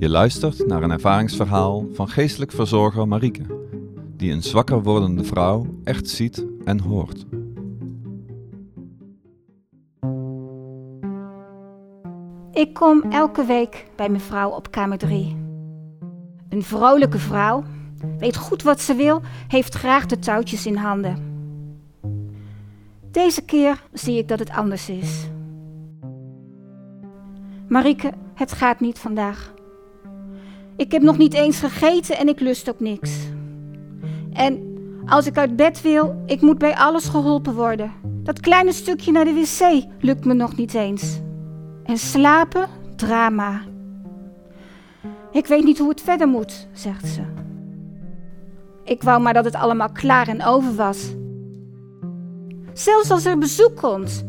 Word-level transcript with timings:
Je 0.00 0.08
luistert 0.08 0.66
naar 0.66 0.82
een 0.82 0.90
ervaringsverhaal 0.90 1.86
van 1.92 2.08
geestelijk 2.08 2.52
verzorger 2.52 3.08
Marieke, 3.08 3.42
die 4.16 4.32
een 4.32 4.42
zwakker 4.42 4.82
wordende 4.82 5.24
vrouw 5.24 5.66
echt 5.84 6.08
ziet 6.08 6.46
en 6.64 6.80
hoort. 6.80 7.26
Ik 12.52 12.74
kom 12.74 13.02
elke 13.10 13.44
week 13.44 13.86
bij 13.96 14.08
mevrouw 14.08 14.50
op 14.50 14.70
kamer 14.70 14.98
3. 14.98 15.36
Een 16.48 16.62
vrolijke 16.62 17.18
vrouw, 17.18 17.64
weet 18.18 18.36
goed 18.36 18.62
wat 18.62 18.80
ze 18.80 18.94
wil, 18.94 19.20
heeft 19.48 19.74
graag 19.74 20.06
de 20.06 20.18
touwtjes 20.18 20.66
in 20.66 20.76
handen. 20.76 21.16
Deze 23.10 23.42
keer 23.42 23.82
zie 23.92 24.18
ik 24.18 24.28
dat 24.28 24.38
het 24.38 24.50
anders 24.50 24.88
is. 24.88 25.28
Marieke, 27.68 28.12
het 28.34 28.52
gaat 28.52 28.80
niet 28.80 28.98
vandaag. 28.98 29.58
Ik 30.76 30.92
heb 30.92 31.02
nog 31.02 31.18
niet 31.18 31.34
eens 31.34 31.58
gegeten 31.58 32.18
en 32.18 32.28
ik 32.28 32.40
lust 32.40 32.68
ook 32.68 32.80
niks. 32.80 33.10
En 34.32 34.70
als 35.06 35.26
ik 35.26 35.38
uit 35.38 35.56
bed 35.56 35.82
wil, 35.82 36.22
ik 36.26 36.40
moet 36.40 36.58
bij 36.58 36.76
alles 36.76 37.04
geholpen 37.04 37.54
worden. 37.54 37.92
Dat 38.22 38.40
kleine 38.40 38.72
stukje 38.72 39.12
naar 39.12 39.24
de 39.24 39.32
wc 39.32 39.84
lukt 40.00 40.24
me 40.24 40.34
nog 40.34 40.56
niet 40.56 40.74
eens. 40.74 41.20
En 41.84 41.98
slapen, 41.98 42.68
drama. 42.96 43.60
Ik 45.32 45.46
weet 45.46 45.64
niet 45.64 45.78
hoe 45.78 45.88
het 45.88 46.00
verder 46.00 46.28
moet, 46.28 46.68
zegt 46.72 47.06
ze. 47.06 47.22
Ik 48.84 49.02
wou 49.02 49.20
maar 49.20 49.34
dat 49.34 49.44
het 49.44 49.54
allemaal 49.54 49.92
klaar 49.92 50.28
en 50.28 50.44
over 50.44 50.74
was. 50.74 51.14
Zelfs 52.72 53.10
als 53.10 53.24
er 53.24 53.38
bezoek 53.38 53.76
komt, 53.76 54.24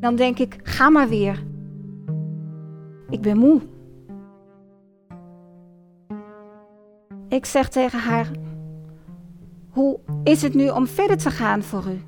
dan 0.00 0.16
denk 0.16 0.38
ik: 0.38 0.58
ga 0.62 0.90
maar 0.90 1.08
weer. 1.08 1.44
Ik 3.08 3.20
ben 3.20 3.38
moe. 3.38 3.60
Ik 7.28 7.46
zeg 7.46 7.68
tegen 7.68 7.98
haar: 7.98 8.30
Hoe 9.70 9.98
is 10.24 10.42
het 10.42 10.54
nu 10.54 10.68
om 10.68 10.86
verder 10.86 11.16
te 11.16 11.30
gaan 11.30 11.62
voor 11.62 11.84
u? 11.86 12.04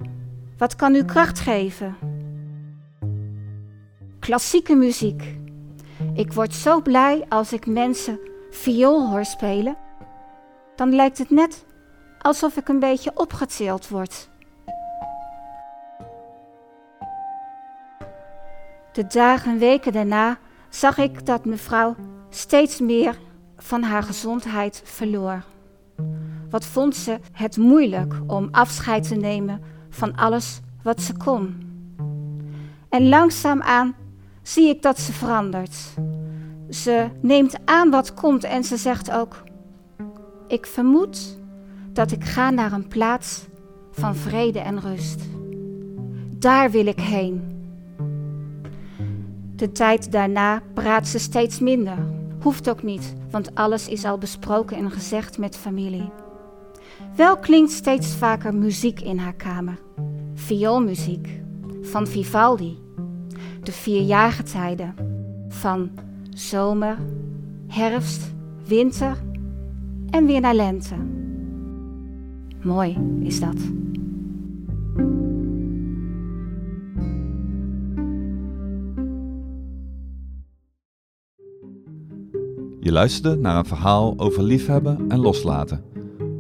Wat 0.58 0.77
kan 0.77 0.94
u 0.94 1.05
kracht 1.05 1.38
geven? 1.38 1.97
Klassieke 4.19 4.75
muziek. 4.75 5.36
Ik 6.14 6.33
word 6.33 6.55
zo 6.55 6.83
blij 6.83 7.25
als 7.28 7.52
ik 7.52 7.66
mensen 7.66 8.19
viool 8.50 9.10
hoor 9.10 9.25
spelen. 9.25 9.77
Dan 10.77 10.94
lijkt 10.94 11.19
het 11.19 11.30
net 11.30 11.64
alsof 12.19 12.56
ik 12.56 12.69
een 12.69 12.78
beetje 12.78 13.10
opgetild 13.14 13.88
word. 13.88 14.28
De 18.92 19.06
dagen 19.06 19.53
en 19.53 19.58
weken 19.58 19.92
daarna 19.92 20.38
zag 20.69 20.98
ik 20.98 21.27
dat 21.27 21.44
mevrouw 21.44 21.94
steeds 22.28 22.80
meer 22.80 23.19
van 23.58 23.82
haar 23.82 24.02
gezondheid 24.02 24.82
verloor. 24.84 25.42
Wat 26.50 26.66
vond 26.66 26.96
ze 26.96 27.18
het 27.32 27.56
moeilijk 27.56 28.14
om 28.26 28.48
afscheid 28.50 29.08
te 29.08 29.14
nemen 29.14 29.60
van 29.90 30.16
alles 30.16 30.60
wat 30.82 31.00
ze 31.00 31.16
kon. 31.16 31.66
En 32.88 33.08
langzaamaan 33.08 33.94
zie 34.42 34.68
ik 34.68 34.82
dat 34.82 34.98
ze 34.98 35.12
verandert. 35.12 35.76
Ze 36.70 37.08
neemt 37.20 37.58
aan 37.64 37.90
wat 37.90 38.14
komt 38.14 38.44
en 38.44 38.64
ze 38.64 38.76
zegt 38.76 39.10
ook: 39.10 39.42
Ik 40.48 40.66
vermoed 40.66 41.38
dat 41.92 42.10
ik 42.10 42.24
ga 42.24 42.50
naar 42.50 42.72
een 42.72 42.88
plaats 42.88 43.46
van 43.90 44.16
vrede 44.16 44.58
en 44.58 44.80
rust. 44.80 45.20
Daar 46.36 46.70
wil 46.70 46.86
ik 46.86 47.00
heen. 47.00 47.56
De 49.56 49.72
tijd 49.72 50.12
daarna 50.12 50.62
praat 50.74 51.06
ze 51.08 51.18
steeds 51.18 51.58
minder. 51.58 52.17
Hoeft 52.48 52.70
ook 52.70 52.82
niet, 52.82 53.14
want 53.30 53.54
alles 53.54 53.88
is 53.88 54.04
al 54.04 54.18
besproken 54.18 54.77
en 54.77 54.91
gezegd 54.91 55.38
met 55.38 55.56
familie. 55.56 56.10
Wel 57.16 57.36
klinkt 57.36 57.70
steeds 57.70 58.14
vaker 58.14 58.54
muziek 58.54 59.00
in 59.00 59.19
haar 59.19 59.34
kamer. 59.34 59.78
Vioolmuziek 60.34 61.41
van 61.82 62.06
Vivaldi. 62.06 62.78
De 63.62 63.72
vier 63.72 64.00
jaargetijden 64.00 64.94
van 65.48 65.91
zomer, 66.31 66.98
herfst, 67.66 68.32
winter 68.66 69.16
en 70.10 70.26
weer 70.26 70.41
naar 70.41 70.54
lente. 70.54 70.97
Mooi 72.62 72.97
is 73.22 73.41
dat. 73.41 73.56
Je 82.88 82.94
luisterde 82.94 83.37
naar 83.41 83.56
een 83.56 83.65
verhaal 83.65 84.15
over 84.16 84.43
liefhebben 84.43 85.04
en 85.09 85.19
loslaten. 85.19 85.84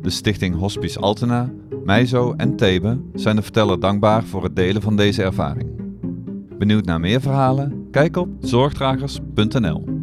De 0.02 0.10
stichting 0.10 0.56
Hospice 0.56 0.98
Altena, 0.98 1.52
Meizo 1.84 2.34
en 2.36 2.56
Thebe 2.56 3.00
zijn 3.14 3.36
de 3.36 3.42
verteller 3.42 3.80
dankbaar 3.80 4.24
voor 4.24 4.42
het 4.42 4.56
delen 4.56 4.82
van 4.82 4.96
deze 4.96 5.22
ervaring. 5.22 5.70
Benieuwd 6.58 6.84
naar 6.84 7.00
meer 7.00 7.20
verhalen? 7.20 7.88
Kijk 7.90 8.16
op 8.16 8.28
zorgdragers.nl 8.40 9.97